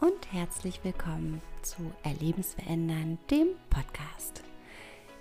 [0.00, 4.42] und herzlich willkommen zu Erlebensverändern, dem Podcast.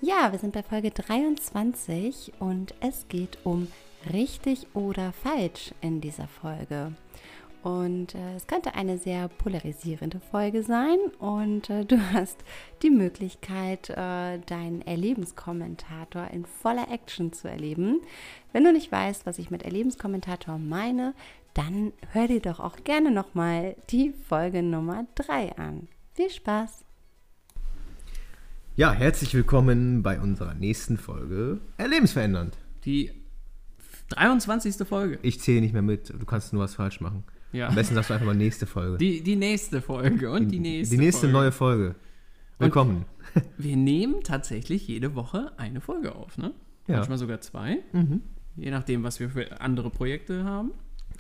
[0.02, 3.70] Ja, wir sind bei Folge 23 und es geht um
[4.12, 6.94] richtig oder falsch in dieser Folge.
[7.64, 12.38] Und äh, es könnte eine sehr polarisierende Folge sein und äh, du hast
[12.84, 18.02] die Möglichkeit, äh, deinen Erlebenskommentator in voller Action zu erleben.
[18.52, 21.14] Wenn du nicht weißt, was ich mit Erlebenskommentator meine,
[21.56, 25.88] dann hör dir doch auch gerne nochmal die Folge Nummer 3 an.
[26.14, 26.84] Viel Spaß!
[28.76, 32.58] Ja, herzlich willkommen bei unserer nächsten Folge Erlebensverändernd.
[32.84, 33.12] Die
[34.10, 34.86] 23.
[34.86, 35.18] Folge.
[35.22, 37.24] Ich zähle nicht mehr mit, du kannst nur was falsch machen.
[37.54, 37.70] Ja.
[37.70, 38.98] Am besten sagst du einfach mal nächste Folge.
[38.98, 41.34] Die, die nächste Folge und die nächste Die nächste Folge.
[41.34, 41.96] neue Folge.
[42.60, 43.06] Willkommen.
[43.58, 46.54] Wir nehmen tatsächlich jede Woche eine Folge auf, ne?
[46.88, 46.98] Ja.
[46.98, 47.80] Manchmal sogar zwei.
[48.58, 50.72] Je nachdem, was wir für andere Projekte haben.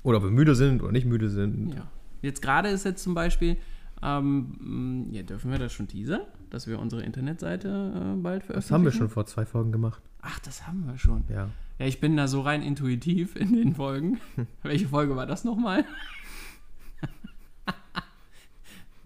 [0.05, 1.73] Oder ob wir müde sind oder nicht müde sind.
[1.73, 1.87] Ja.
[2.21, 3.57] Jetzt gerade ist jetzt zum Beispiel,
[4.03, 8.53] ähm, ja, dürfen wir das schon teasern, dass wir unsere Internetseite äh, bald veröffentlichen?
[8.53, 10.03] Das haben wir schon vor zwei Folgen gemacht.
[10.21, 11.23] Ach, das haben wir schon.
[11.27, 11.49] Ja.
[11.79, 14.19] Ja, ich bin da so rein intuitiv in den Folgen.
[14.61, 15.85] Welche Folge war das nochmal?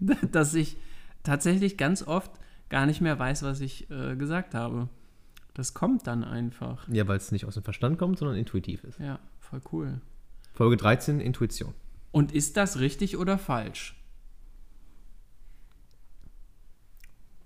[0.30, 0.76] Dass ich
[1.22, 2.30] tatsächlich ganz oft
[2.68, 4.90] gar nicht mehr weiß, was ich äh, gesagt habe.
[5.54, 6.86] Das kommt dann einfach.
[6.88, 9.00] Ja, weil es nicht aus dem Verstand kommt, sondern intuitiv ist.
[9.00, 10.00] Ja, voll cool.
[10.52, 11.74] Folge 13, Intuition.
[12.12, 13.96] Und ist das richtig oder falsch?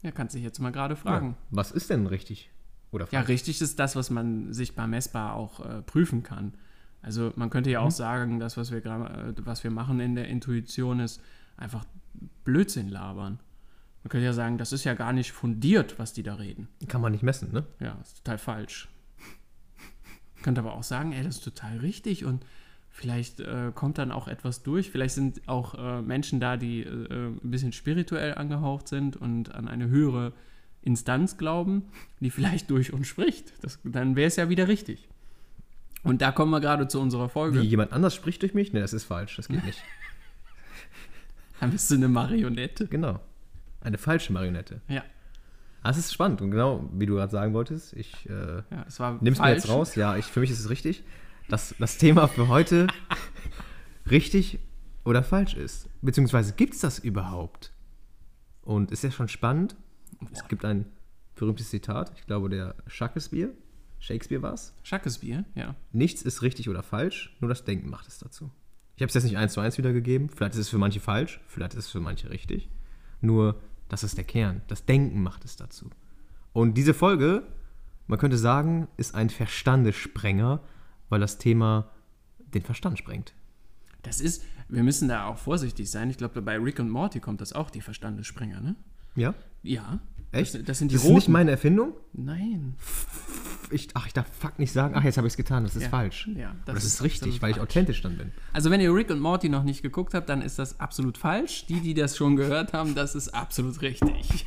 [0.03, 1.31] Ja, kannst dich jetzt mal gerade fragen.
[1.31, 1.37] Ja.
[1.51, 2.51] Was ist denn richtig
[2.91, 3.29] oder Ja, falsch?
[3.29, 6.55] richtig ist das, was man sichtbar messbar auch äh, prüfen kann.
[7.03, 10.29] Also man könnte ja auch sagen, das, was wir, äh, was wir machen in der
[10.29, 11.21] Intuition, ist
[11.57, 11.85] einfach
[12.45, 13.41] Blödsinn labern.
[14.03, 16.69] Man könnte ja sagen, das ist ja gar nicht fundiert, was die da reden.
[16.89, 17.65] Kann man nicht messen, ne?
[17.81, 18.89] Ja, ist total falsch.
[20.35, 22.45] Man könnte aber auch sagen, ey, das ist total richtig und
[22.95, 24.91] vielleicht äh, kommt dann auch etwas durch.
[24.91, 29.67] Vielleicht sind auch äh, Menschen da, die äh, ein bisschen spirituell angehaucht sind und an
[29.69, 30.33] eine höhere
[30.81, 31.83] Instanz glauben,
[32.21, 33.53] die vielleicht durch uns spricht.
[33.63, 35.09] Das, dann wäre es ja wieder richtig.
[36.05, 37.61] Und da kommen wir gerade zu unserer Folge.
[37.61, 38.73] Wie jemand anders spricht durch mich?
[38.73, 39.37] Ne, das ist falsch.
[39.37, 39.83] Das geht nicht.
[41.61, 42.87] Dann bist du eine Marionette.
[42.87, 43.21] genau.
[43.81, 44.81] Eine falsche Marionette.
[44.89, 45.03] Ja,
[45.83, 48.87] Das ist spannend und genau, wie du gerade sagen wolltest, ich äh, ja
[49.21, 49.57] Nimm's mir falsch.
[49.57, 49.95] jetzt raus?
[49.95, 51.03] Ja, ich, für mich ist es richtig,
[51.49, 52.87] dass das Thema für heute
[54.11, 54.59] richtig
[55.05, 55.89] oder falsch ist.
[56.03, 57.73] Beziehungsweise gibt es das überhaupt?
[58.63, 59.77] Und ist ja schon spannend.
[60.33, 60.87] Es gibt ein
[61.37, 63.51] berühmtes Zitat, ich glaube der Shakespeare,
[63.99, 64.75] Shakespeare war es.
[64.83, 65.75] Schakesbier, ja.
[65.93, 68.51] Nichts ist richtig oder falsch, nur das Denken macht es dazu.
[68.97, 71.41] Ich habe es jetzt nicht eins zu eins wiedergegeben, vielleicht ist es für manche falsch,
[71.47, 72.69] vielleicht ist es für manche richtig.
[73.21, 74.63] Nur, das ist der Kern.
[74.69, 75.91] Das Denken macht es dazu.
[76.53, 77.43] Und diese Folge,
[78.07, 80.61] man könnte sagen, ist ein Verstandessprenger,
[81.09, 81.91] weil das Thema
[82.39, 83.33] den Verstand sprengt.
[84.03, 86.11] Das ist, wir müssen da auch vorsichtig sein.
[86.11, 88.77] Ich glaube, bei Rick und Morty kommt das auch, die Verstandesspringer, ne?
[89.17, 89.35] Ja?
[89.63, 89.99] Ja.
[90.33, 90.55] Echt?
[90.55, 91.17] Das, das sind die das ist roten.
[91.17, 91.93] nicht meine Erfindung?
[92.13, 92.75] Nein.
[93.71, 95.85] Ich, ach, ich darf fuck nicht sagen, ach, jetzt habe ich es getan, das ist
[95.85, 95.89] Ja.
[95.89, 96.29] falsch.
[96.35, 97.69] Ja, das, das ist, richtig, absolut weil ich falsch.
[97.71, 98.33] authentisch dann bin.
[98.53, 101.67] Also wenn ihr Rick und Morty noch nicht geguckt habt, dann ist das absolut falsch.
[101.67, 104.45] Die, die das schon gehört haben, das ist absolut richtig.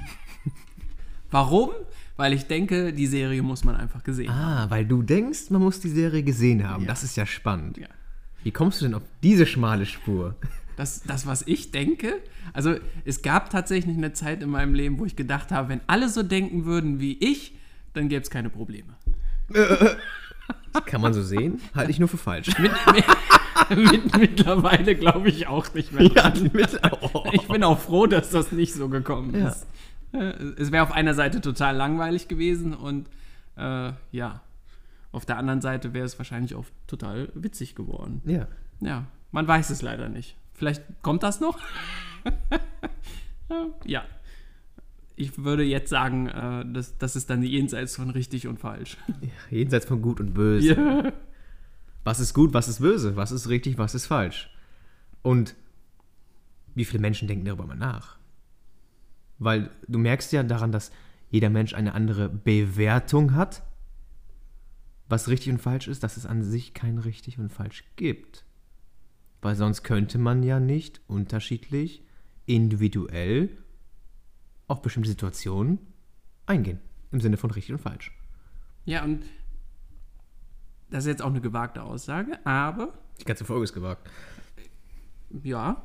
[1.32, 1.72] Warum?
[2.18, 4.68] Weil ich denke, die Serie muss man einfach gesehen haben.
[4.68, 6.84] Ah, weil du denkst, man muss die Serie gesehen haben.
[6.84, 6.88] Ja.
[6.90, 7.78] Das ist ja spannend.
[7.78, 7.88] Ja.
[8.44, 10.36] Wie kommst du denn auf diese schmale Spur?
[10.78, 12.16] Das, das, was ich denke,
[12.54, 12.76] also
[13.06, 16.24] es gab tatsächlich eine Zeit in meinem Leben, wo ich gedacht habe, wenn alle so
[16.24, 17.56] denken würden wie ich,
[17.94, 18.94] dann gäbe es keine Probleme.
[20.86, 21.60] Kann man so sehen?
[21.76, 22.50] Halte ich nur für falsch.
[22.60, 22.72] Mit,
[23.92, 26.08] mit, mittlerweile glaube ich auch nicht mehr.
[26.10, 26.52] dran.
[27.14, 27.24] oh.
[27.32, 29.50] Ich bin auch froh, dass das nicht so gekommen Ja.
[29.50, 29.64] ist.
[29.64, 29.66] Äh,
[30.12, 33.10] Es wäre auf einer Seite total langweilig gewesen und
[33.58, 34.42] äh, ja,
[35.12, 38.22] auf der anderen Seite wäre es wahrscheinlich auch total witzig geworden.
[38.26, 38.48] Ja.
[38.80, 40.36] Ja, man weiß es leider nicht.
[40.54, 41.60] Vielleicht kommt das noch?
[43.86, 44.04] ja.
[45.16, 48.98] Ich würde jetzt sagen, äh, das, das ist dann jenseits von richtig und falsch.
[49.50, 50.76] Jenseits von Gut und Böse.
[50.76, 51.14] Ja.
[52.04, 53.16] Was ist gut, was ist böse?
[53.16, 54.50] Was ist richtig, was ist falsch?
[55.24, 55.56] Und
[56.76, 58.17] wie viele Menschen denken darüber mal nach?
[59.40, 60.92] Weil du merkst ja daran, dass
[61.30, 63.64] jeder Mensch eine andere Bewertung hat,
[65.10, 68.46] was richtig und falsch ist, dass es an sich kein richtig und falsch gibt.
[69.42, 72.04] Weil sonst könnte man ja nicht unterschiedlich,
[72.46, 73.50] individuell
[74.68, 75.80] auf bestimmte Situationen
[76.46, 76.80] eingehen.
[77.12, 78.12] Im Sinne von richtig und falsch.
[78.86, 79.24] ja, und
[80.90, 84.10] das ist jetzt auch eine gewagte Aussage, aber Die ganze Folge ist gewagt.
[85.44, 85.84] Ja,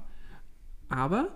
[0.88, 1.32] aber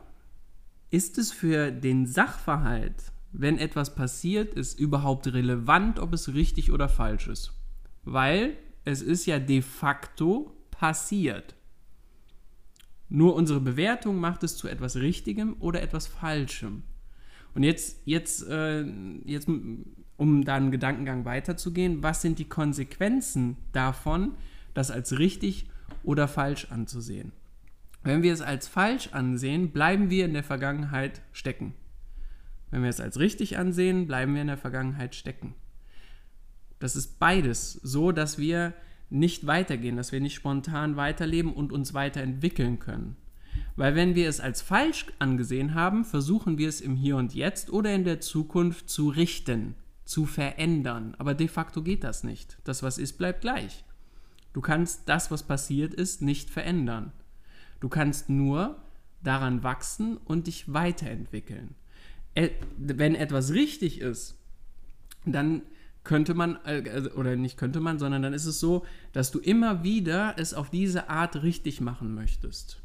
[0.90, 6.88] ist es für den Sachverhalt, wenn etwas passiert ist, überhaupt relevant, ob es richtig oder
[6.88, 7.52] falsch ist?
[8.04, 11.54] Weil es ist ja de facto passiert.
[13.08, 16.82] Nur unsere Bewertung macht es zu etwas Richtigem oder etwas Falschem.
[17.54, 18.84] Und jetzt, jetzt, äh,
[19.24, 24.34] jetzt, um da einen Gedankengang weiterzugehen, was sind die Konsequenzen davon,
[24.74, 25.66] das als richtig
[26.02, 27.32] oder falsch anzusehen?
[28.06, 31.74] Wenn wir es als falsch ansehen, bleiben wir in der Vergangenheit stecken.
[32.70, 35.56] Wenn wir es als richtig ansehen, bleiben wir in der Vergangenheit stecken.
[36.78, 38.74] Das ist beides so, dass wir
[39.10, 43.16] nicht weitergehen, dass wir nicht spontan weiterleben und uns weiterentwickeln können.
[43.74, 47.70] Weil wenn wir es als falsch angesehen haben, versuchen wir es im Hier und Jetzt
[47.70, 49.74] oder in der Zukunft zu richten,
[50.04, 51.16] zu verändern.
[51.18, 52.56] Aber de facto geht das nicht.
[52.62, 53.84] Das, was ist, bleibt gleich.
[54.52, 57.12] Du kannst das, was passiert ist, nicht verändern.
[57.80, 58.82] Du kannst nur
[59.22, 61.74] daran wachsen und dich weiterentwickeln.
[62.76, 64.38] Wenn etwas richtig ist,
[65.24, 65.62] dann
[66.04, 69.40] könnte man, äh, also, oder nicht könnte man, sondern dann ist es so, dass du
[69.40, 72.82] immer wieder es auf diese Art richtig machen möchtest.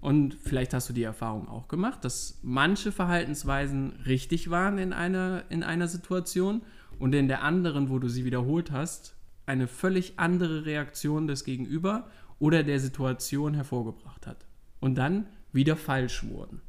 [0.00, 5.44] Und vielleicht hast du die Erfahrung auch gemacht, dass manche Verhaltensweisen richtig waren in einer,
[5.48, 6.62] in einer Situation
[6.98, 12.08] und in der anderen, wo du sie wiederholt hast, eine völlig andere Reaktion des Gegenüber
[12.38, 14.46] oder der Situation hervorgebracht hat.
[14.80, 16.60] Und dann wieder falsch wurden.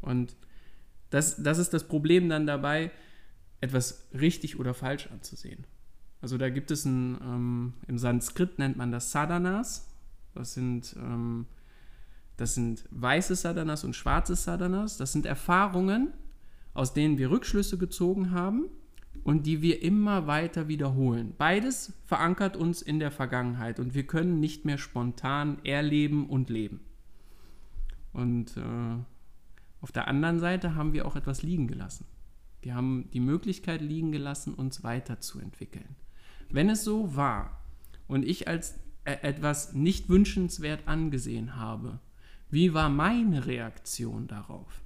[0.00, 0.36] Und
[1.10, 2.90] das, das ist das Problem dann dabei,
[3.60, 5.66] etwas richtig oder falsch anzusehen.
[6.20, 9.88] Also da gibt es ein, ähm, im Sanskrit nennt man das Sadhanas.
[10.34, 11.46] Das sind, ähm,
[12.36, 14.96] das sind weiße Sadhanas und schwarze Sadhanas.
[14.96, 16.12] Das sind Erfahrungen,
[16.74, 18.68] aus denen wir Rückschlüsse gezogen haben
[19.28, 21.34] und die wir immer weiter wiederholen.
[21.36, 26.80] Beides verankert uns in der Vergangenheit und wir können nicht mehr spontan erleben und leben.
[28.14, 28.96] Und äh,
[29.82, 32.06] auf der anderen Seite haben wir auch etwas liegen gelassen.
[32.62, 35.94] Wir haben die Möglichkeit liegen gelassen, uns weiterzuentwickeln.
[36.48, 37.62] Wenn es so war
[38.06, 42.00] und ich als äh, etwas nicht wünschenswert angesehen habe,
[42.48, 44.80] wie war meine Reaktion darauf?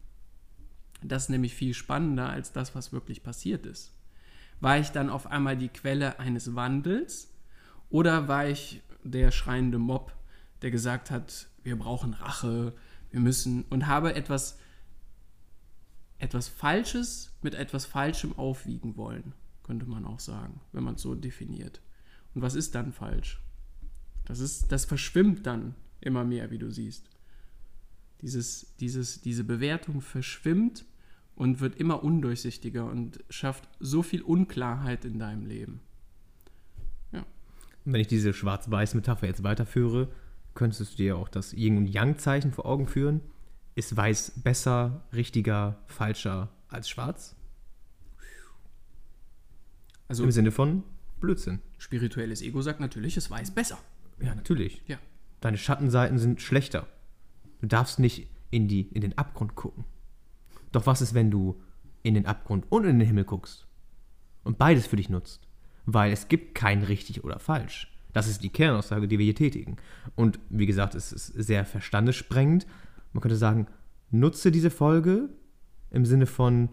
[1.00, 3.93] Das ist nämlich viel spannender als das, was wirklich passiert ist.
[4.62, 7.35] War ich dann auf einmal die Quelle eines Wandels
[7.91, 10.14] oder war ich der schreiende Mob,
[10.62, 12.73] der gesagt hat, wir brauchen Rache,
[13.11, 14.56] wir müssen und habe etwas
[16.19, 21.17] etwas Falsches mit etwas Falschem aufwiegen wollen, könnte man auch sagen, wenn man es so
[21.17, 21.82] definiert.
[22.32, 23.43] Und was ist dann falsch?
[24.26, 27.11] Das, ist, das verschwimmt dann immer mehr, wie du siehst.
[28.20, 30.85] Dieses, dieses, diese Bewertung verschwimmt
[31.43, 35.81] und wird immer undurchsichtiger und schafft so viel Unklarheit in deinem Leben.
[37.11, 37.27] Ja.
[37.85, 40.09] Wenn ich diese Schwarz-Weiß-Metapher jetzt weiterführe,
[40.55, 43.21] könntest du dir auch das Yin- und Yang-Zeichen vor Augen führen
[43.75, 47.35] ist weiß besser, richtiger, falscher als schwarz?
[50.09, 50.83] Also Im Sinne von
[51.21, 51.61] Blödsinn.
[51.79, 53.79] Spirituelles Ego sagt natürlich, es weiß besser.
[54.21, 54.83] Ja, natürlich.
[54.87, 54.99] Ja.
[55.41, 56.87] Deine Schattenseiten sind schlechter.
[57.61, 59.85] Du darfst nicht in, die, in den Abgrund gucken.
[60.73, 61.61] Doch was ist, wenn du
[62.03, 63.67] in den Abgrund und in den Himmel guckst
[64.45, 65.47] und beides für dich nutzt?
[65.85, 67.93] Weil es gibt kein richtig oder falsch.
[68.13, 69.77] Das ist die Kernaussage, die wir hier tätigen.
[70.17, 72.67] Und wie gesagt, es ist sehr verstandessprengend,
[73.13, 73.67] man könnte sagen,
[74.11, 75.29] nutze diese Folge
[75.91, 76.69] im Sinne von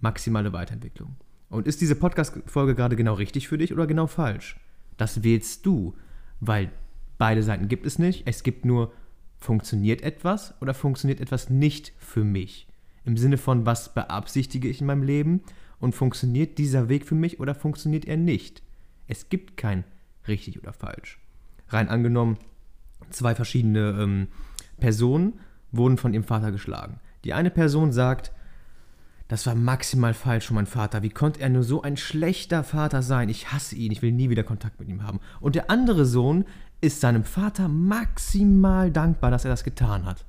[0.00, 1.16] maximale Weiterentwicklung.
[1.48, 4.58] Und ist diese Podcast-Folge gerade genau richtig für dich oder genau falsch?
[4.96, 5.96] Das wählst du,
[6.40, 6.70] weil
[7.18, 8.26] beide Seiten gibt es nicht.
[8.26, 8.92] Es gibt nur,
[9.38, 12.68] funktioniert etwas oder funktioniert etwas nicht für mich?
[13.04, 15.42] Im Sinne von, was beabsichtige ich in meinem Leben
[15.78, 18.62] und funktioniert dieser Weg für mich oder funktioniert er nicht?
[19.06, 19.84] Es gibt kein
[20.28, 21.18] richtig oder falsch.
[21.68, 22.36] Rein angenommen,
[23.10, 24.28] zwei verschiedene ähm,
[24.78, 25.40] Personen
[25.72, 27.00] wurden von ihrem Vater geschlagen.
[27.24, 28.32] Die eine Person sagt,
[29.28, 31.02] das war maximal falsch von meinem Vater.
[31.02, 33.28] Wie konnte er nur so ein schlechter Vater sein?
[33.28, 35.20] Ich hasse ihn, ich will nie wieder Kontakt mit ihm haben.
[35.38, 36.44] Und der andere Sohn
[36.80, 40.24] ist seinem Vater maximal dankbar, dass er das getan hat.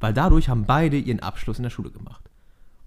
[0.00, 2.30] Weil dadurch haben beide ihren Abschluss in der Schule gemacht.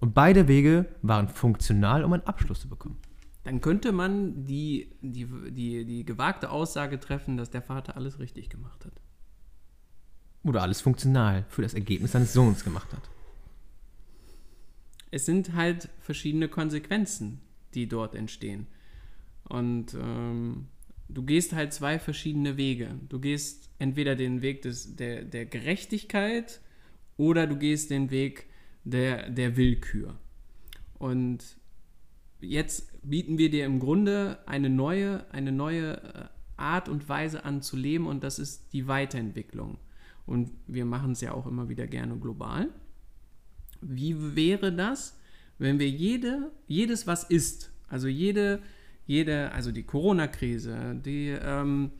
[0.00, 2.98] Und beide Wege waren funktional, um einen Abschluss zu bekommen.
[3.44, 8.48] Dann könnte man die, die, die, die gewagte Aussage treffen, dass der Vater alles richtig
[8.48, 8.92] gemacht hat
[10.44, 13.02] oder alles funktional für das Ergebnis seines Sohns gemacht hat.
[15.10, 17.40] Es sind halt verschiedene Konsequenzen,
[17.74, 18.66] die dort entstehen.
[19.44, 20.68] Und ähm,
[21.08, 22.98] du gehst halt zwei verschiedene Wege.
[23.08, 26.60] Du gehst entweder den Weg des, der, der Gerechtigkeit
[27.22, 28.46] oder du gehst den Weg
[28.82, 30.18] der, der Willkür.
[30.98, 31.56] Und
[32.40, 36.24] jetzt bieten wir dir im Grunde eine neue, eine neue äh,
[36.56, 39.78] Art und Weise an zu leben und das ist die Weiterentwicklung.
[40.26, 42.68] Und wir machen es ja auch immer wieder gerne global.
[43.80, 45.16] Wie wäre das,
[45.58, 48.60] wenn wir jede, jedes, was ist, also jede,
[49.06, 51.92] jede, also die Corona-Krise, die, ähm,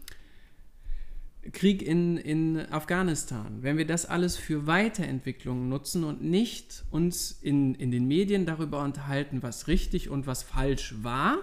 [1.50, 7.74] Krieg in, in Afghanistan, wenn wir das alles für Weiterentwicklung nutzen und nicht uns in,
[7.74, 11.38] in den Medien darüber unterhalten, was richtig und was falsch war,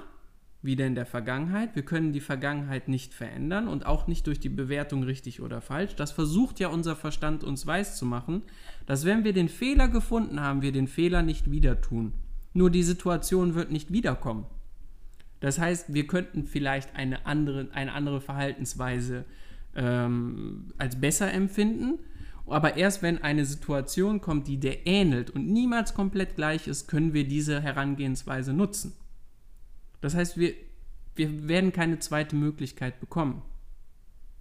[0.61, 1.75] wie in der Vergangenheit.
[1.75, 5.95] Wir können die Vergangenheit nicht verändern und auch nicht durch die Bewertung richtig oder falsch.
[5.95, 8.43] Das versucht ja unser Verstand uns weiß zu machen,
[8.85, 12.13] dass wenn wir den Fehler gefunden haben, wir den Fehler nicht wieder tun.
[12.53, 14.45] Nur die Situation wird nicht wiederkommen.
[15.39, 19.23] Das heißt, wir könnten vielleicht eine andere, eine andere Verhaltensweise
[19.75, 21.99] ähm, als besser empfinden,
[22.47, 27.13] aber erst wenn eine Situation kommt, die der ähnelt und niemals komplett gleich ist, können
[27.13, 28.93] wir diese Herangehensweise nutzen.
[30.01, 30.53] Das heißt, wir,
[31.15, 33.41] wir werden keine zweite Möglichkeit bekommen,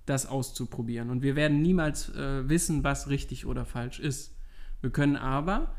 [0.07, 1.11] das auszuprobieren.
[1.11, 4.35] Und wir werden niemals äh, wissen, was richtig oder falsch ist.
[4.81, 5.75] Wir können aber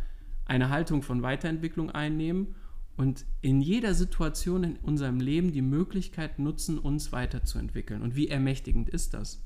[0.46, 2.56] eine Haltung von Weiterentwicklung einnehmen
[3.00, 8.02] und in jeder Situation in unserem Leben die Möglichkeit nutzen, uns weiterzuentwickeln.
[8.02, 9.42] Und wie ermächtigend ist das?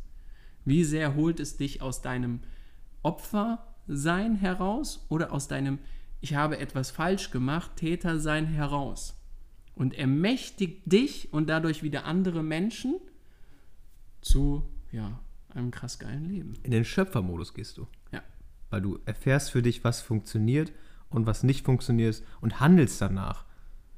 [0.66, 2.40] Wie sehr holt es dich aus deinem
[3.04, 5.78] Opfersein heraus oder aus deinem
[6.20, 9.22] Ich habe etwas falsch gemacht, Tätersein heraus?
[9.76, 12.96] Und ermächtigt dich und dadurch wieder andere Menschen
[14.22, 15.20] zu ja,
[15.50, 16.54] einem krass geilen Leben.
[16.64, 17.86] In den Schöpfermodus gehst du.
[18.12, 18.24] Ja.
[18.72, 20.72] Weil du erfährst für dich, was funktioniert
[21.14, 23.46] und was nicht funktioniert und handelst danach.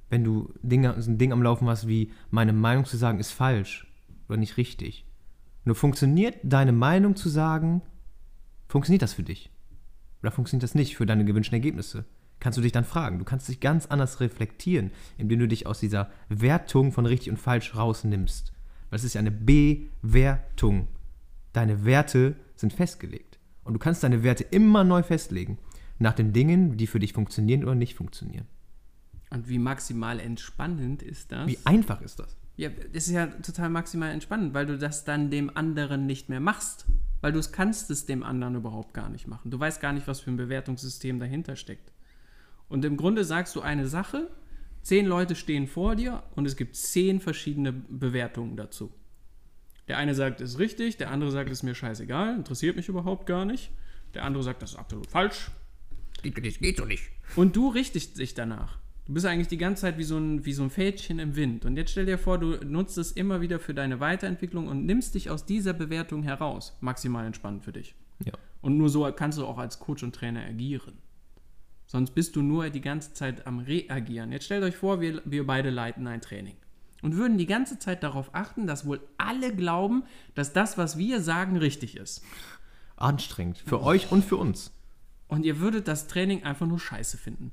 [0.10, 3.32] Wenn du Dinge, so ein Ding am Laufen hast, wie meine Meinung zu sagen ist
[3.32, 3.88] falsch
[4.28, 5.06] oder nicht richtig.
[5.64, 7.82] Nur funktioniert deine Meinung zu sagen,
[8.68, 9.50] funktioniert das für dich?
[10.22, 12.06] Oder funktioniert das nicht für deine gewünschten Ergebnisse?
[12.40, 13.18] Kannst du dich dann fragen.
[13.18, 17.38] Du kannst dich ganz anders reflektieren, indem du dich aus dieser Wertung von richtig und
[17.38, 18.54] falsch rausnimmst.
[18.90, 20.88] Weil es ist ja eine Bewertung.
[21.54, 23.40] Deine Werte sind festgelegt.
[23.64, 25.58] Und du kannst deine Werte immer neu festlegen
[26.00, 28.48] nach den Dingen, die für dich funktionieren oder nicht funktionieren.
[29.30, 31.48] Und wie maximal entspannend ist das?
[31.48, 32.38] Wie einfach ist das?
[32.58, 36.40] Ja, das ist ja total maximal entspannend, weil du das dann dem anderen nicht mehr
[36.40, 36.86] machst.
[37.22, 39.50] Weil du kannst es dem anderen überhaupt gar nicht machen.
[39.50, 41.92] Du weißt gar nicht, was für ein Bewertungssystem dahinter steckt.
[42.70, 44.30] Und im Grunde sagst du eine Sache,
[44.82, 48.92] zehn Leute stehen vor dir und es gibt zehn verschiedene Bewertungen dazu.
[49.88, 52.90] Der eine sagt, es ist richtig, der andere sagt, es ist mir scheißegal, interessiert mich
[52.90, 53.72] überhaupt gar nicht.
[54.14, 55.52] Der andere sagt, das ist absolut falsch,
[56.32, 57.04] Das geht so nicht.
[57.36, 58.80] und du richtest dich danach.
[59.06, 61.64] Du bist eigentlich die ganze Zeit wie so, ein, wie so ein Fädchen im Wind.
[61.64, 65.14] Und jetzt stell dir vor, du nutzt es immer wieder für deine Weiterentwicklung und nimmst
[65.14, 66.76] dich aus dieser Bewertung heraus.
[66.82, 67.94] Maximal entspannend für dich.
[68.24, 68.34] Ja.
[68.62, 70.98] Und nur so kannst du auch als Coach und Trainer agieren.
[71.86, 74.32] Sonst bist du nur die ganze Zeit am Reagieren.
[74.32, 76.56] Jetzt stellt euch vor, wir, wir beide leiten ein Training.
[77.04, 80.04] Und würden die ganze Zeit darauf achten, dass wohl alle glauben,
[80.34, 82.24] dass das, was wir sagen, richtig ist.
[82.96, 83.60] Anstrengend.
[83.60, 84.75] Für euch und für uns.
[85.28, 87.52] Und ihr würdet das Training einfach nur scheiße finden.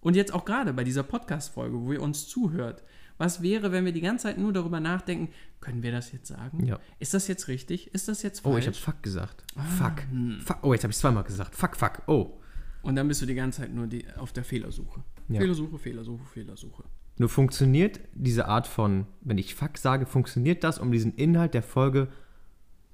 [0.00, 2.82] Und jetzt auch gerade bei dieser Podcast-Folge, wo ihr uns zuhört.
[3.18, 6.66] Was wäre, wenn wir die ganze Zeit nur darüber nachdenken, können wir das jetzt sagen?
[6.66, 6.78] Ja.
[6.98, 7.92] Ist das jetzt richtig?
[7.94, 8.54] Ist das jetzt falsch?
[8.54, 9.44] Oh, ich habe fuck gesagt.
[9.78, 10.04] Fuck.
[10.44, 10.58] fuck.
[10.62, 11.54] Oh, jetzt habe ich zweimal gesagt.
[11.54, 12.02] Fuck, fuck.
[12.06, 12.38] Oh.
[12.82, 15.02] Und dann bist du die ganze Zeit nur die, auf der Fehlersuche.
[15.28, 15.40] Ja.
[15.40, 16.84] Fehlersuche, Fehlersuche, Fehlersuche.
[17.18, 21.62] Nur funktioniert diese Art von, wenn ich fuck sage, funktioniert das, um diesen Inhalt der
[21.62, 22.08] Folge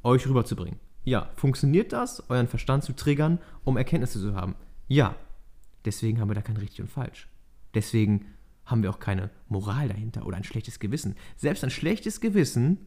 [0.02, 0.78] euch rüberzubringen?
[1.04, 1.30] Ja.
[1.36, 4.54] Funktioniert das, euren Verstand zu triggern, um Erkenntnisse zu haben?
[4.88, 5.16] Ja.
[5.84, 7.28] Deswegen haben wir da kein richtig und falsch.
[7.74, 8.26] Deswegen
[8.64, 11.16] haben wir auch keine Moral dahinter oder ein schlechtes Gewissen.
[11.36, 12.78] Selbst ein schlechtes Gewissen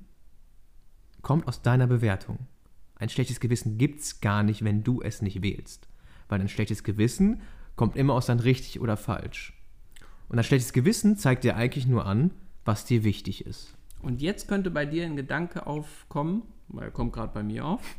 [1.21, 2.39] kommt aus deiner Bewertung.
[2.95, 5.89] Ein schlechtes Gewissen gibt's gar nicht, wenn du es nicht wählst.
[6.29, 7.41] Weil ein schlechtes Gewissen
[7.75, 9.53] kommt immer aus dein richtig oder falsch.
[10.29, 12.31] Und ein schlechtes Gewissen zeigt dir eigentlich nur an,
[12.63, 13.75] was dir wichtig ist.
[14.01, 17.97] Und jetzt könnte bei dir ein Gedanke aufkommen, weil er kommt gerade bei mir auf,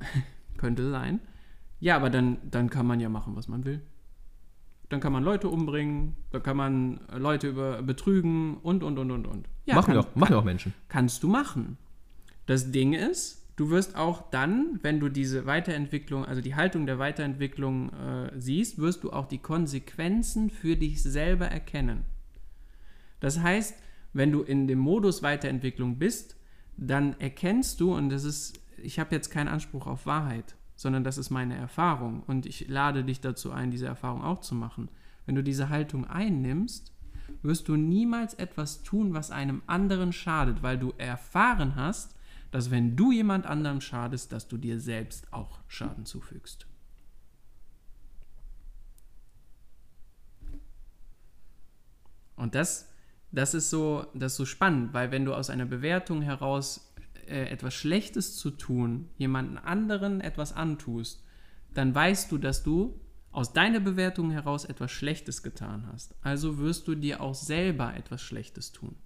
[0.56, 1.20] könnte sein.
[1.80, 3.80] Ja, aber dann, dann kann man ja machen, was man will.
[4.88, 9.26] Dann kann man Leute umbringen, dann kann man Leute über, betrügen und, und, und, und,
[9.26, 9.48] und.
[9.66, 10.72] Ja, machen kann, wir auch, machen wir auch Menschen.
[10.88, 11.76] kannst du machen.
[12.46, 16.98] Das Ding ist, du wirst auch dann, wenn du diese Weiterentwicklung, also die Haltung der
[16.98, 22.04] Weiterentwicklung äh, siehst, wirst du auch die Konsequenzen für dich selber erkennen.
[23.20, 23.74] Das heißt,
[24.12, 26.36] wenn du in dem Modus Weiterentwicklung bist,
[26.76, 31.18] dann erkennst du, und das ist, ich habe jetzt keinen Anspruch auf Wahrheit, sondern das
[31.18, 34.88] ist meine Erfahrung und ich lade dich dazu ein, diese Erfahrung auch zu machen.
[35.26, 36.92] Wenn du diese Haltung einnimmst,
[37.42, 42.14] wirst du niemals etwas tun, was einem anderen schadet, weil du erfahren hast,
[42.50, 46.66] dass wenn du jemand anderem schadest, dass du dir selbst auch Schaden zufügst.
[52.36, 52.88] Und das,
[53.32, 56.87] das, ist so, das ist so spannend, weil wenn du aus einer Bewertung heraus
[57.28, 61.24] äh, etwas Schlechtes zu tun, jemanden anderen etwas antust,
[61.74, 66.14] dann weißt du, dass du aus deiner Bewertung heraus etwas Schlechtes getan hast.
[66.22, 68.96] Also wirst du dir auch selber etwas Schlechtes tun.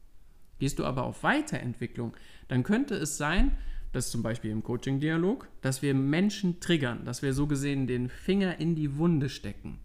[0.59, 2.17] Gehst du aber auf Weiterentwicklung,
[2.49, 3.57] dann könnte es sein,
[3.93, 8.09] das ist zum Beispiel im Coaching-Dialog, dass wir Menschen triggern, dass wir so gesehen den
[8.09, 9.81] Finger in die Wunde stecken.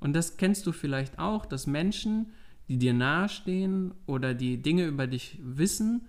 [0.00, 2.32] Und das kennst du vielleicht auch, dass Menschen,
[2.68, 6.06] die dir nahestehen oder die Dinge über dich wissen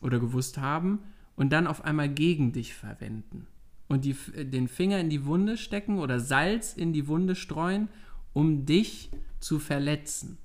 [0.00, 1.00] oder gewusst haben
[1.36, 3.46] und dann auf einmal gegen dich verwenden
[3.88, 7.88] und die, den Finger in die Wunde stecken oder Salz in die Wunde streuen,
[8.32, 9.10] um dich
[9.40, 10.38] zu verletzen.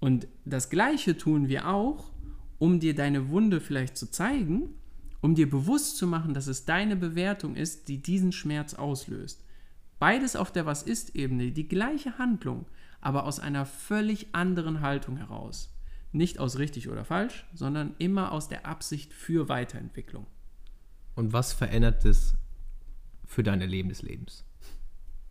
[0.00, 2.10] Und das Gleiche tun wir auch,
[2.58, 4.74] um dir deine Wunde vielleicht zu zeigen,
[5.20, 9.42] um dir bewusst zu machen, dass es deine Bewertung ist, die diesen Schmerz auslöst.
[9.98, 12.66] Beides auf der Was-Ist-Ebene, die gleiche Handlung,
[13.00, 15.72] aber aus einer völlig anderen Haltung heraus.
[16.16, 20.26] Nicht aus richtig oder falsch, sondern immer aus der Absicht für Weiterentwicklung.
[21.14, 22.34] Und was verändert es
[23.26, 24.42] für dein Erleben des Lebens,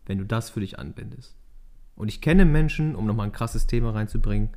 [0.04, 1.36] wenn du das für dich anwendest?
[1.96, 4.50] Und ich kenne Menschen, um nochmal ein krasses Thema reinzubringen,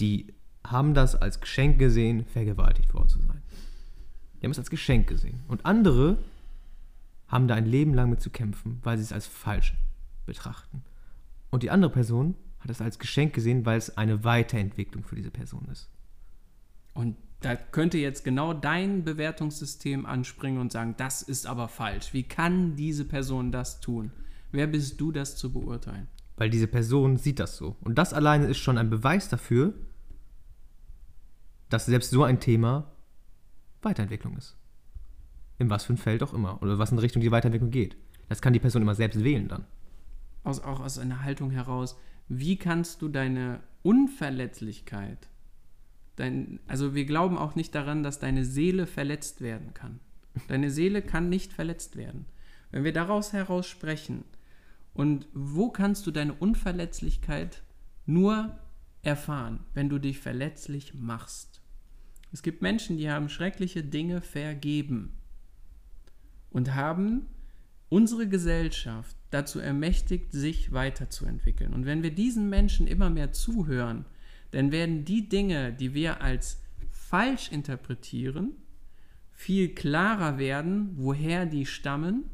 [0.00, 0.34] die
[0.66, 3.42] haben das als Geschenk gesehen, vergewaltigt worden zu sein.
[4.40, 5.44] Die haben es als Geschenk gesehen.
[5.46, 6.18] Und andere
[7.28, 9.76] haben da ein Leben lang mit zu kämpfen, weil sie es als falsch
[10.26, 10.82] betrachten.
[11.50, 12.34] Und die andere Person
[12.64, 15.88] hat es als Geschenk gesehen, weil es eine Weiterentwicklung für diese Person ist.
[16.94, 22.14] Und da könnte jetzt genau dein Bewertungssystem anspringen und sagen, das ist aber falsch.
[22.14, 24.10] Wie kann diese Person das tun?
[24.50, 26.08] Wer bist du, das zu beurteilen?
[26.36, 27.76] Weil diese Person sieht das so.
[27.82, 29.74] Und das alleine ist schon ein Beweis dafür,
[31.68, 32.92] dass selbst so ein Thema
[33.82, 34.56] Weiterentwicklung ist.
[35.58, 36.62] In was für ein Feld auch immer.
[36.62, 37.96] Oder was in Richtung die Weiterentwicklung geht.
[38.28, 39.66] Das kann die Person immer selbst wählen dann.
[40.44, 41.96] Aus, auch aus einer Haltung heraus,
[42.28, 45.28] wie kannst du deine Unverletzlichkeit,
[46.16, 50.00] dein, also wir glauben auch nicht daran, dass deine Seele verletzt werden kann.
[50.48, 52.26] Deine Seele kann nicht verletzt werden.
[52.70, 54.24] Wenn wir daraus heraus sprechen,
[54.94, 57.62] und wo kannst du deine Unverletzlichkeit
[58.06, 58.56] nur
[59.02, 61.60] erfahren, wenn du dich verletzlich machst?
[62.32, 65.12] Es gibt Menschen, die haben schreckliche Dinge vergeben
[66.50, 67.26] und haben
[67.88, 71.74] unsere Gesellschaft dazu ermächtigt, sich weiterzuentwickeln.
[71.74, 74.04] Und wenn wir diesen Menschen immer mehr zuhören,
[74.52, 78.52] dann werden die Dinge, die wir als falsch interpretieren,
[79.32, 82.30] viel klarer werden, woher die stammen.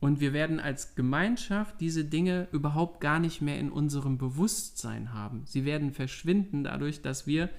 [0.00, 5.42] Und wir werden als Gemeinschaft diese Dinge überhaupt gar nicht mehr in unserem Bewusstsein haben.
[5.44, 7.50] Sie werden verschwinden dadurch, dass wir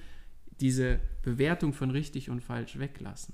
[0.60, 3.34] diese Bewertung von richtig und falsch weglassen.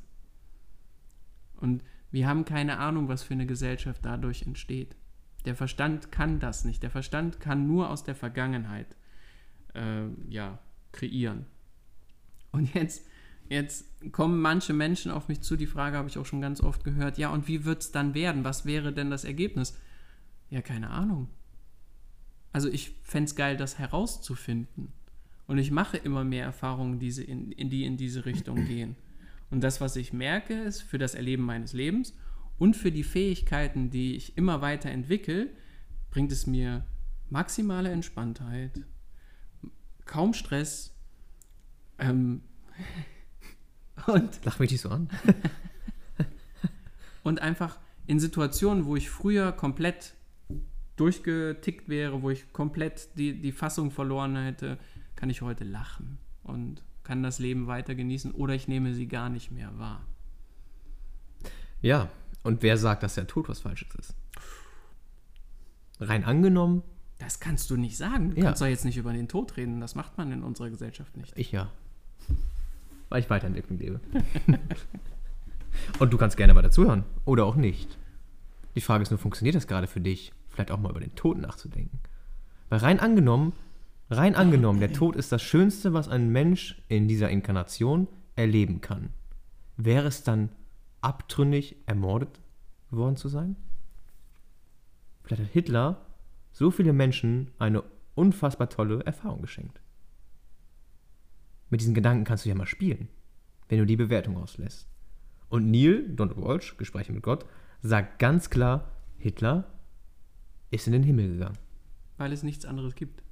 [1.56, 4.96] Und wir haben keine Ahnung, was für eine Gesellschaft dadurch entsteht.
[5.48, 6.84] Der Verstand kann das nicht.
[6.84, 8.98] Der Verstand kann nur aus der Vergangenheit
[9.74, 10.60] äh, ja,
[10.92, 11.46] kreieren.
[12.52, 13.08] Und jetzt,
[13.48, 16.84] jetzt kommen manche Menschen auf mich zu, die Frage habe ich auch schon ganz oft
[16.84, 18.44] gehört, ja, und wie wird es dann werden?
[18.44, 19.80] Was wäre denn das Ergebnis?
[20.50, 21.30] Ja, keine Ahnung.
[22.52, 24.92] Also ich fände es geil, das herauszufinden.
[25.48, 28.98] Und ich mache immer mehr Erfahrungen, diese in, in die in diese Richtung gehen.
[29.50, 32.14] Und das, was ich merke, ist für das Erleben meines Lebens
[32.60, 35.50] und für die Fähigkeiten, die ich immer weiter entwickle,
[36.10, 36.86] bringt es mir
[37.30, 38.84] maximale Entspanntheit,
[40.06, 40.94] kaum Stress.
[42.00, 42.42] Ähm,
[44.08, 45.10] und Lach mich nicht so an.
[47.24, 50.14] und einfach in Situationen, wo ich früher komplett
[50.96, 54.80] durchgetickt wäre, wo ich komplett die, die Fassung verloren hätte,
[55.16, 59.30] kann ich heute lachen und kann das Leben weiter genießen oder ich nehme sie gar
[59.30, 60.06] nicht mehr wahr.
[61.82, 62.10] Ja,
[62.48, 64.16] und wer sagt, dass der Tod was Falsches ist?
[66.00, 66.82] Rein angenommen,
[67.20, 68.32] das kannst du nicht sagen.
[68.32, 68.44] Du Ja.
[68.46, 69.82] kannst doch jetzt nicht über den Tod reden.
[69.82, 71.34] Das macht man in unserer Gesellschaft nicht.
[71.36, 71.70] Ich ja.
[73.10, 74.00] Weil ich Weiterentwicklung lebe.
[76.00, 77.04] Und du kannst gerne weiter zuhören.
[77.26, 77.98] Oder auch nicht.
[78.76, 80.32] Die Frage ist nur, funktioniert das gerade für dich?
[80.50, 82.00] Vielleicht auch mal über den Tod nachzudenken.
[82.70, 83.54] Weil rein angenommen,
[84.10, 89.10] rein angenommen, der Tod ist das Schönste, was ein Mensch in dieser Inkarnation erleben kann.
[89.78, 90.50] Wäre es dann
[91.02, 92.40] abtrünnig, ermordet
[92.90, 93.56] worden zu sein?
[95.24, 96.06] Vielleicht hat Hitler
[96.52, 97.84] so viele Menschen eine
[98.16, 99.82] unfassbar tolle Erfahrung geschenkt.
[101.70, 103.10] Mit diesen Gedanken kannst du ja mal spielen,
[103.68, 104.88] wenn du die Bewertung auslässt.
[105.50, 107.46] Und Neil Donald Walsh, Gespräche mit Gott,
[107.82, 109.66] sagt ganz klar, Hitler
[110.72, 111.58] ist in den Himmel gegangen.
[112.18, 113.24] Weil es nichts anderes gibt.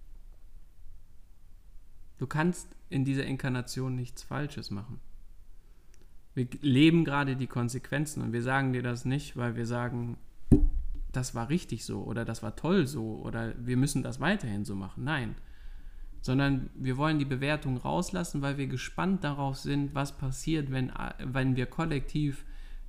[2.17, 4.99] Du kannst in dieser Inkarnation nichts Falsches machen.
[6.36, 10.17] Wir leben gerade die Konsequenzen und wir sagen dir das nicht, weil wir sagen,
[11.13, 14.76] das war richtig so oder das war toll so oder wir müssen das weiterhin so
[14.76, 15.06] machen.
[15.06, 15.36] Nein.
[16.21, 21.56] Sondern wir wollen die Bewertung rauslassen, weil wir gespannt darauf sind, was passiert, wenn, wenn
[21.56, 22.43] wir kollektiv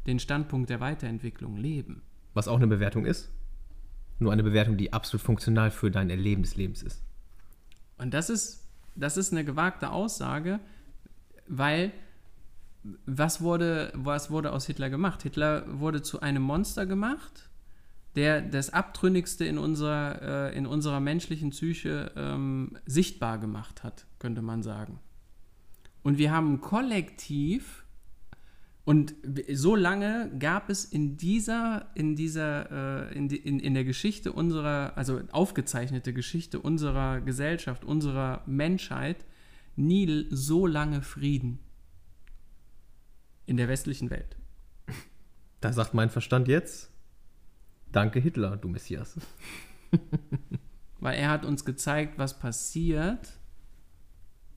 [0.07, 2.03] den Standpunkt der Weiterentwicklung leben.
[2.35, 3.31] Was auch eine Bewertung ist.
[4.19, 7.03] Nur eine Bewertung, die absolut funktional für dein Erleben des Lebens ist.
[7.99, 10.59] Und das ist, das ist eine gewagte Aussage,
[11.47, 11.93] weil
[13.07, 15.23] was wurde, was wurde aus Hitler gemacht?
[15.23, 17.49] Hitler wurde zu einem Monster gemacht,
[18.15, 24.43] der das Abtrünnigste in unserer, äh, in unserer menschlichen Psyche ähm, sichtbar gemacht hat, könnte
[24.43, 24.99] man sagen.
[26.03, 27.85] Und wir haben kollektiv
[28.85, 29.15] und
[29.53, 34.93] so lange gab es in dieser, in dieser, äh, in, in, in der Geschichte unserer,
[34.97, 39.25] also aufgezeichnete Geschichte unserer Gesellschaft, unserer Menschheit,
[39.75, 41.59] nie so lange Frieden
[43.47, 44.37] in der westlichen Welt.
[45.61, 46.91] Da sagt mein Verstand jetzt,
[47.91, 49.19] danke Hitler, du Messias.
[51.01, 53.39] Weil er hat uns gezeigt, was passiert,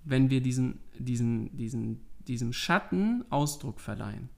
[0.03, 4.29] wenn wir diesen, diesen, diesen, diesem Schatten Ausdruck verleihen.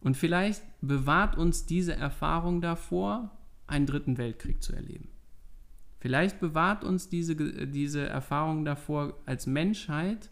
[0.00, 5.08] Und vielleicht bewahrt uns diese Erfahrung davor, einen dritten Weltkrieg zu erleben.
[5.98, 10.30] Vielleicht bewahrt uns diese, diese Erfahrung davor, als Menschheit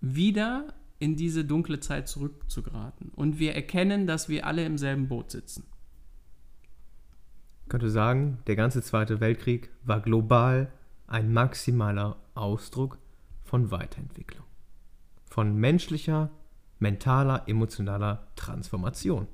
[0.00, 3.10] wieder in diese dunkle Zeit zurückzugeraten.
[3.10, 5.64] Und wir erkennen, dass wir alle im selben Boot sitzen.
[7.62, 10.72] Ich könnte sagen, der ganze Zweite Weltkrieg war global
[11.06, 12.98] ein maximaler Ausdruck
[13.44, 14.46] von Weiterentwicklung.
[15.24, 16.30] Von menschlicher,
[16.78, 19.26] mentaler, emotionaler Transformation.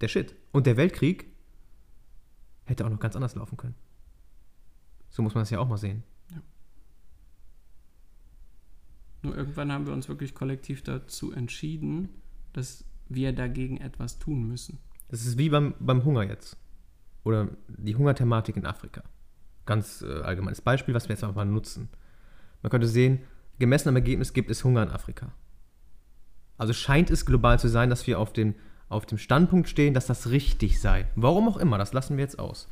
[0.00, 0.34] Der Shit.
[0.52, 1.26] Und der Weltkrieg
[2.64, 3.74] hätte auch noch ganz anders laufen können.
[5.10, 6.02] So muss man es ja auch mal sehen.
[6.30, 6.42] Ja.
[9.26, 12.08] Nur irgendwann haben wir uns wirklich kollektiv dazu entschieden,
[12.52, 14.78] dass wir dagegen etwas tun müssen.
[15.08, 16.56] Das ist wie beim, beim Hunger jetzt.
[17.24, 19.02] Oder die Hungerthematik in Afrika.
[19.64, 21.88] Ganz äh, allgemeines Beispiel, was wir jetzt einfach mal nutzen.
[22.62, 23.18] Man könnte sehen,
[23.58, 25.32] gemessen am Ergebnis gibt es Hunger in Afrika.
[26.56, 28.54] Also scheint es global zu sein, dass wir auf, den,
[28.88, 31.08] auf dem Standpunkt stehen, dass das richtig sei.
[31.16, 32.68] Warum auch immer, das lassen wir jetzt aus.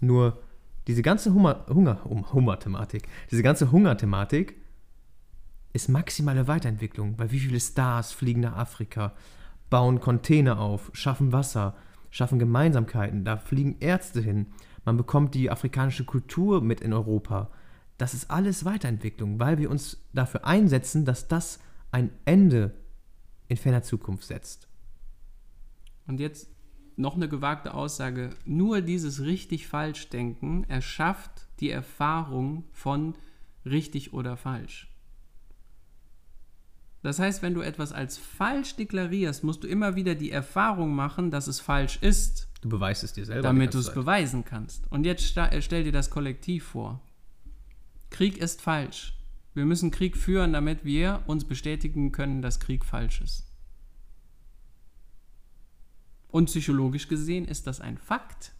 [0.00, 0.42] Nur
[0.88, 4.61] diese ganze Hunger, Hunger, Hunger-Thematik, diese ganze Hungerthematik
[5.72, 9.12] ist maximale Weiterentwicklung, weil wie viele Stars fliegen nach Afrika,
[9.70, 11.74] bauen Container auf, schaffen Wasser,
[12.10, 14.46] schaffen Gemeinsamkeiten, da fliegen Ärzte hin,
[14.84, 17.50] man bekommt die afrikanische Kultur mit in Europa.
[17.98, 22.74] Das ist alles Weiterentwicklung, weil wir uns dafür einsetzen, dass das ein Ende
[23.48, 24.68] in ferner Zukunft setzt.
[26.06, 26.48] Und jetzt
[26.96, 28.30] noch eine gewagte Aussage.
[28.44, 33.14] Nur dieses richtig-falsch-Denken erschafft die Erfahrung von
[33.64, 34.91] richtig oder falsch.
[37.02, 41.30] Das heißt, wenn du etwas als falsch deklarierst, musst du immer wieder die Erfahrung machen,
[41.30, 42.48] dass es falsch ist.
[42.60, 43.42] Du beweist es dir selber.
[43.42, 44.90] Damit du es beweisen kannst.
[44.90, 47.00] Und jetzt äh, stell dir das Kollektiv vor.
[48.10, 49.14] Krieg ist falsch.
[49.54, 53.46] Wir müssen Krieg führen, damit wir uns bestätigen können, dass Krieg falsch ist.
[56.28, 58.52] Und psychologisch gesehen ist das ein Fakt.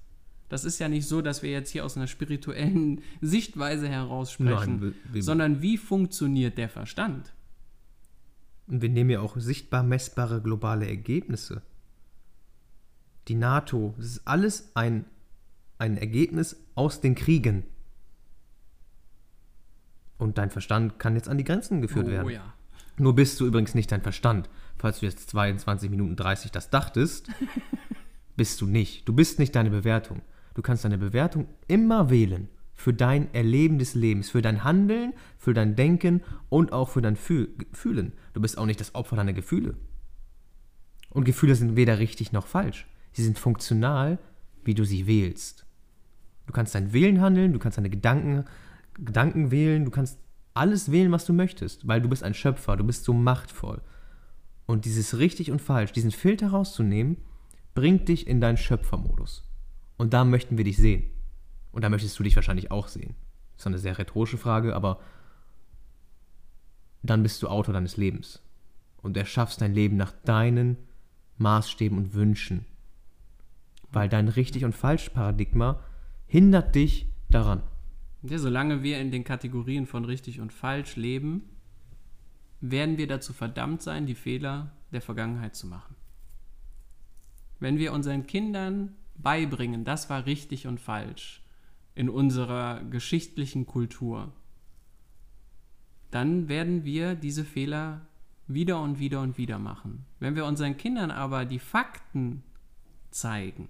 [0.48, 4.94] Das ist ja nicht so, dass wir jetzt hier aus einer spirituellen Sichtweise heraus sprechen,
[5.12, 7.32] Nein, sondern wie funktioniert der Verstand?
[8.66, 11.62] Und wir nehmen ja auch sichtbar messbare globale Ergebnisse.
[13.28, 15.04] Die NATO, das ist alles ein,
[15.78, 17.64] ein Ergebnis aus den Kriegen.
[20.18, 22.30] Und dein Verstand kann jetzt an die Grenzen geführt oh, werden.
[22.30, 22.54] Ja.
[22.96, 24.48] Nur bist du übrigens nicht dein Verstand.
[24.78, 27.28] Falls du jetzt 22 Minuten 30 das dachtest,
[28.36, 29.08] bist du nicht.
[29.08, 30.22] Du bist nicht deine Bewertung.
[30.54, 35.54] Du kannst deine Bewertung immer wählen für dein Erleben des Lebens, für dein Handeln, für
[35.54, 38.12] dein Denken und auch für dein Fühlen.
[38.32, 39.74] Du bist auch nicht das Opfer deiner Gefühle.
[41.10, 42.86] Und Gefühle sind weder richtig noch falsch.
[43.12, 44.18] Sie sind funktional,
[44.64, 45.66] wie du sie wählst.
[46.46, 48.44] Du kannst dein Wählen handeln, du kannst deine Gedanken,
[48.94, 50.18] Gedanken wählen, du kannst
[50.54, 53.80] alles wählen, was du möchtest, weil du bist ein Schöpfer, du bist so machtvoll.
[54.66, 57.18] Und dieses richtig und falsch, diesen Filter rauszunehmen,
[57.74, 59.48] bringt dich in deinen Schöpfermodus.
[59.96, 61.04] Und da möchten wir dich sehen.
[61.72, 63.14] Und da möchtest du dich wahrscheinlich auch sehen.
[63.56, 65.00] Das ist eine sehr rhetorische Frage, aber
[67.02, 68.40] dann bist du Autor deines Lebens.
[69.02, 70.76] Und erschaffst dein Leben nach deinen
[71.38, 72.64] Maßstäben und Wünschen.
[73.90, 75.80] Weil dein richtig und falsch Paradigma
[76.26, 77.62] hindert dich daran.
[78.22, 81.42] Ja, solange wir in den Kategorien von richtig und falsch leben,
[82.60, 85.96] werden wir dazu verdammt sein, die Fehler der Vergangenheit zu machen.
[87.58, 91.42] Wenn wir unseren Kindern beibringen, das war richtig und falsch,
[91.94, 94.32] in unserer geschichtlichen Kultur,
[96.12, 98.06] dann werden wir diese Fehler
[98.46, 100.04] wieder und wieder und wieder machen.
[100.20, 102.42] Wenn wir unseren Kindern aber die Fakten
[103.10, 103.68] zeigen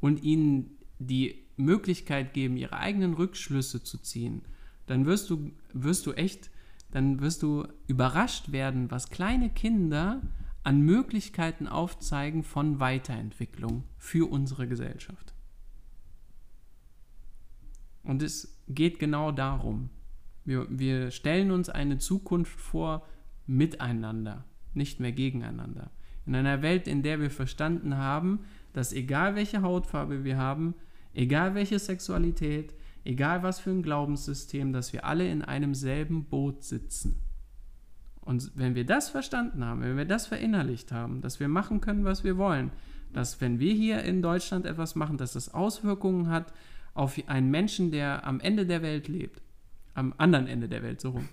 [0.00, 4.42] und ihnen die Möglichkeit geben, ihre eigenen Rückschlüsse zu ziehen,
[4.86, 6.50] dann wirst du, wirst du echt,
[6.90, 10.20] dann wirst du überrascht werden, was kleine Kinder
[10.62, 15.32] an Möglichkeiten aufzeigen von Weiterentwicklung für unsere Gesellschaft.
[18.02, 19.88] Und es geht genau darum.
[20.44, 23.06] Wir, wir stellen uns eine Zukunft vor
[23.46, 25.90] miteinander, nicht mehr gegeneinander.
[26.26, 28.40] In einer Welt, in der wir verstanden haben,
[28.72, 30.74] dass egal welche Hautfarbe wir haben,
[31.14, 32.74] egal welche Sexualität,
[33.04, 37.22] egal was für ein Glaubenssystem, dass wir alle in einem selben Boot sitzen.
[38.20, 42.04] Und wenn wir das verstanden haben, wenn wir das verinnerlicht haben, dass wir machen können,
[42.04, 42.70] was wir wollen,
[43.12, 46.52] dass wenn wir hier in Deutschland etwas machen, dass das Auswirkungen hat
[46.94, 49.42] auf einen Menschen, der am Ende der Welt lebt,
[49.94, 51.28] am anderen Ende der Welt, so rum.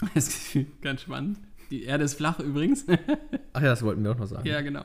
[0.14, 1.38] Das ist ganz spannend.
[1.70, 2.84] Die Erde ist flach übrigens.
[3.52, 4.46] Ach ja, das wollten wir auch noch sagen.
[4.46, 4.84] Ja, genau.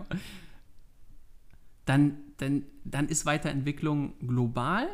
[1.85, 4.87] Dann, dann, dann ist Weiterentwicklung global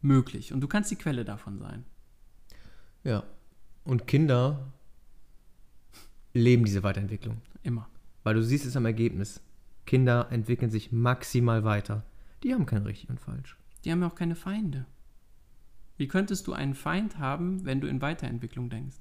[0.00, 1.84] möglich und du kannst die Quelle davon sein.
[3.04, 3.24] Ja.
[3.84, 4.72] Und Kinder
[6.32, 7.42] leben diese Weiterentwicklung.
[7.62, 7.88] Immer.
[8.22, 9.40] Weil du siehst es am Ergebnis.
[9.86, 12.04] Kinder entwickeln sich maximal weiter.
[12.42, 13.56] Die haben kein richtig und falsch.
[13.84, 14.86] Die haben ja auch keine Feinde.
[16.00, 18.96] Wie könntest du einen Feind haben, wenn du in Weiterentwicklung denkst?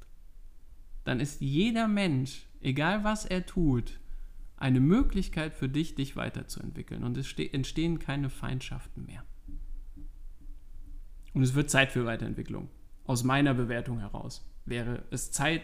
[1.05, 4.01] Dann ist jeder Mensch, egal was er tut,
[4.57, 7.05] eine Möglichkeit für dich, dich weiterzuentwickeln.
[7.05, 9.23] Und es entstehen keine Feindschaften mehr.
[11.33, 12.67] Und es wird Zeit für Weiterentwicklung.
[13.05, 15.62] Aus meiner Bewertung heraus wäre es Zeit,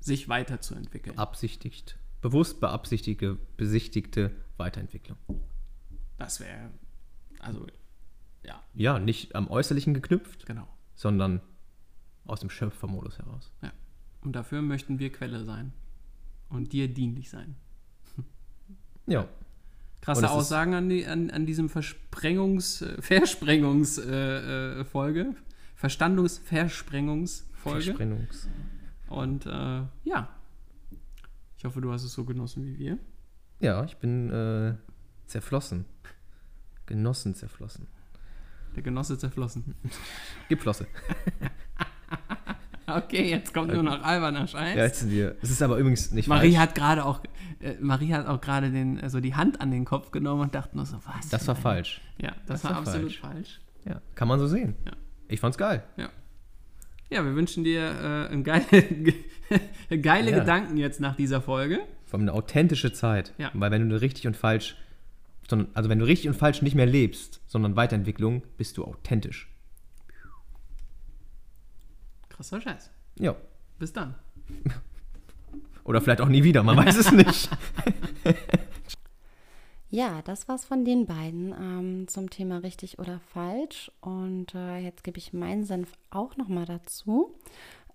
[0.00, 1.16] sich weiterzuentwickeln.
[1.16, 1.98] Absichtigt.
[2.20, 5.16] Bewusst beabsichtigte, besichtigte Weiterentwicklung.
[6.18, 6.72] Das wäre,
[7.38, 7.66] also,
[8.46, 8.62] ja.
[8.74, 10.66] Ja, nicht am Äußerlichen geknüpft, Genau.
[10.94, 11.40] sondern
[12.24, 13.52] aus dem Schöpfermodus heraus.
[13.62, 13.72] Ja.
[14.22, 15.72] Und dafür möchten wir Quelle sein.
[16.48, 17.56] Und dir dienlich sein.
[19.06, 19.28] Ja.
[20.00, 24.80] Krasse Aussagen an, die, an, an diesem Versprengungs, äh, Versprengungsfolge.
[24.80, 25.34] Äh, Folge.
[25.76, 27.82] Verstandungsversprengungsfolge.
[27.82, 28.48] Versprengungs.
[29.08, 30.28] Und äh, ja.
[31.56, 32.98] Ich hoffe, du hast es so genossen wie wir.
[33.60, 34.74] Ja, ich bin äh,
[35.26, 35.86] zerflossen.
[36.86, 37.88] Genossen zerflossen.
[38.76, 39.74] Der Genosse zerflossen.
[40.48, 40.86] Gib Flosse.
[42.88, 44.76] Okay, jetzt kommt nur noch alberner Scheiß.
[44.76, 45.34] Ja, jetzt sind wir.
[45.42, 46.62] Es ist aber übrigens nicht Marie falsch.
[46.68, 47.20] hat gerade auch,
[47.60, 50.76] äh, Marie hat auch gerade den, also die Hand an den Kopf genommen und dachte
[50.76, 51.28] nur so, was?
[51.28, 52.00] Das war eine- falsch.
[52.18, 53.34] Ja, das, Das war, war absolut falsch.
[53.34, 53.60] falsch.
[53.86, 54.76] Ja, kann man so sehen.
[54.86, 54.92] Ja.
[55.26, 55.82] Ich fand's geil.
[55.96, 56.10] Ja.
[57.10, 58.64] Ja, wir wünschen dir äh, geile,
[60.00, 60.38] geile Ja.
[60.38, 61.80] Gedanken jetzt nach dieser Folge.
[62.04, 63.32] Vor allem eine authentische Zeit.
[63.36, 63.50] Ja.
[63.52, 64.76] Weil wenn du richtig und falsch,
[65.48, 69.48] sondern, also wenn du richtig und falsch nicht mehr lebst, sondern Weiterentwicklung, bist du authentisch.
[72.28, 72.90] Krasser Scheiß.
[73.18, 73.36] Ja.
[73.78, 74.14] Bis dann.
[75.84, 77.48] Oder vielleicht auch nie wieder, man weiß es nicht.
[79.88, 83.90] Ja, das war's von den beiden ähm, zum Thema richtig oder falsch.
[84.00, 87.34] Und äh, jetzt gebe ich meinen Senf auch nochmal dazu.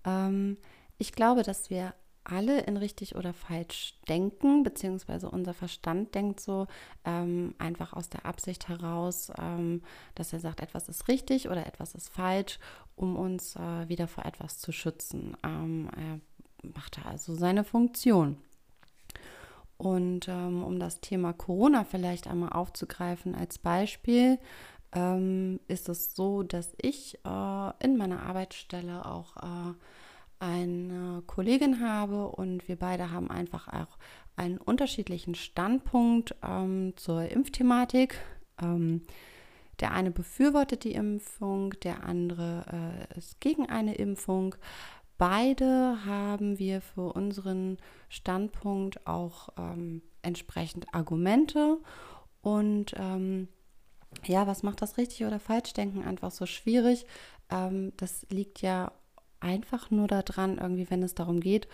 [0.05, 0.57] Ähm,
[0.97, 6.67] ich glaube, dass wir alle in richtig oder falsch denken, beziehungsweise unser Verstand denkt so
[7.05, 9.81] ähm, einfach aus der Absicht heraus, ähm,
[10.15, 12.59] dass er sagt, etwas ist richtig oder etwas ist falsch,
[12.95, 15.35] um uns äh, wieder vor etwas zu schützen.
[15.43, 16.19] Ähm, er
[16.73, 18.37] macht da also seine Funktion.
[19.77, 24.37] Und ähm, um das Thema Corona vielleicht einmal aufzugreifen als Beispiel,
[24.93, 29.73] ähm, ist es so, dass ich äh, in meiner Arbeitsstelle auch äh,
[30.41, 33.97] eine Kollegin habe und wir beide haben einfach auch
[34.35, 38.19] einen unterschiedlichen Standpunkt ähm, zur Impfthematik.
[38.61, 39.03] Ähm,
[39.79, 44.55] der eine befürwortet die Impfung, der andere äh, ist gegen eine Impfung.
[45.17, 47.77] Beide haben wir für unseren
[48.09, 51.77] Standpunkt auch ähm, entsprechend Argumente.
[52.41, 53.47] Und ähm,
[54.25, 57.05] ja, was macht das richtig oder falsch denken einfach so schwierig?
[57.49, 58.91] Ähm, das liegt ja
[59.41, 61.67] einfach nur daran, irgendwie, wenn es darum geht,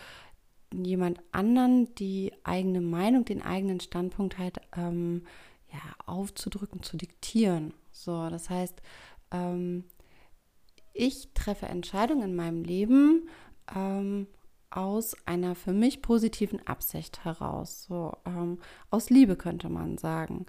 [0.73, 5.23] jemand anderen die eigene Meinung, den eigenen Standpunkt halt ähm,
[5.71, 7.73] ja, aufzudrücken, zu diktieren.
[7.91, 8.81] So, das heißt,
[9.31, 9.85] ähm,
[10.93, 13.29] ich treffe Entscheidungen in meinem Leben
[13.73, 14.27] ähm,
[14.69, 17.85] aus einer für mich positiven Absicht heraus.
[17.85, 20.45] So, ähm, aus Liebe könnte man sagen.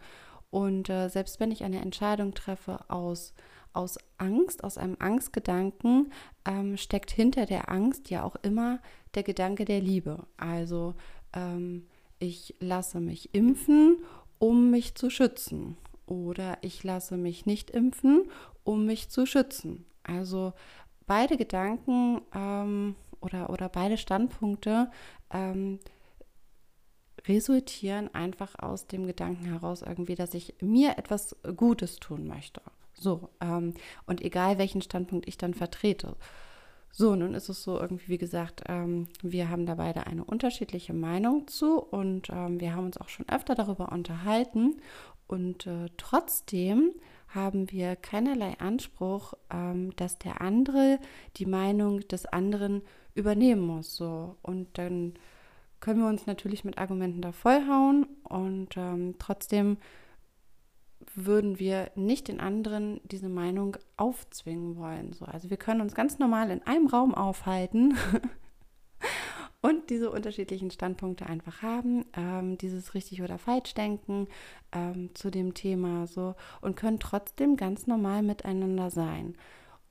[0.51, 3.35] Und äh, selbst wenn ich eine Entscheidung treffe aus,
[3.73, 6.13] aus Angst, aus einem Angstgedanken,
[6.45, 8.81] ähm, steckt hinter der Angst ja auch immer
[9.15, 10.27] der Gedanke der Liebe.
[10.37, 10.95] Also
[11.33, 11.87] ähm,
[12.19, 13.99] ich lasse mich impfen,
[14.39, 15.77] um mich zu schützen.
[16.07, 18.31] Oder ich lasse mich nicht impfen,
[18.65, 19.85] um mich zu schützen.
[20.03, 20.55] Also
[21.07, 24.91] beide Gedanken ähm, oder, oder beide Standpunkte
[25.31, 25.81] ähm,
[27.27, 32.63] resultieren einfach aus dem Gedanken heraus irgendwie, dass ich mir etwas Gutes tun möchte.
[32.99, 33.75] So, ähm,
[34.07, 36.17] und egal welchen Standpunkt ich dann vertrete.
[36.91, 40.95] So, nun ist es so irgendwie, wie gesagt, ähm, wir haben da beide eine unterschiedliche
[40.95, 44.81] Meinung zu und ähm, wir haben uns auch schon öfter darüber unterhalten.
[45.27, 46.93] Und äh, trotzdem
[47.29, 50.99] haben wir keinerlei Anspruch, ähm, dass der andere
[51.37, 52.83] die Meinung des anderen
[53.15, 53.95] übernehmen muss.
[53.95, 54.37] So.
[54.43, 55.15] Und dann
[55.81, 59.77] können wir uns natürlich mit Argumenten da vollhauen und ähm, trotzdem
[61.15, 65.13] würden wir nicht den anderen diese Meinung aufzwingen wollen.
[65.13, 65.25] So.
[65.25, 67.97] Also wir können uns ganz normal in einem Raum aufhalten
[69.63, 74.29] und diese unterschiedlichen Standpunkte einfach haben, ähm, dieses richtig oder falsch denken
[74.73, 79.37] ähm, zu dem Thema so und können trotzdem ganz normal miteinander sein.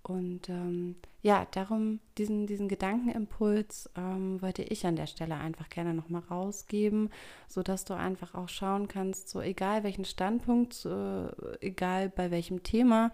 [0.08, 5.94] Und ähm, ja, darum, diesen, diesen Gedankenimpuls ähm, wollte ich an der Stelle einfach gerne
[5.94, 7.10] nochmal rausgeben,
[7.50, 11.28] sodass du einfach auch schauen kannst, so egal welchen Standpunkt, äh,
[11.60, 13.12] egal bei welchem Thema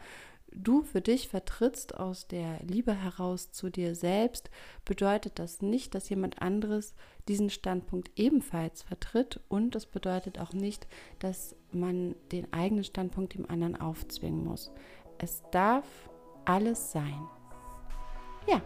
[0.55, 4.51] du für dich vertrittst aus der Liebe heraus zu dir selbst,
[4.85, 6.93] bedeutet das nicht, dass jemand anderes
[7.27, 13.49] diesen Standpunkt ebenfalls vertritt und es bedeutet auch nicht, dass man den eigenen Standpunkt dem
[13.49, 14.71] anderen aufzwingen muss.
[15.17, 15.85] Es darf
[16.45, 17.27] alles sein.
[18.47, 18.61] Ja,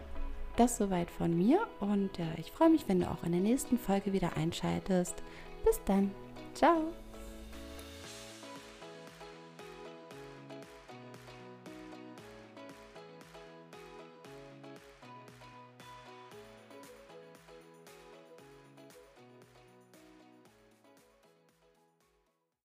[0.56, 3.78] das soweit von mir und äh, ich freue mich, wenn du auch in der nächsten
[3.78, 5.22] Folge wieder einschaltest.
[5.64, 6.10] Bis dann.
[6.54, 6.92] Ciao.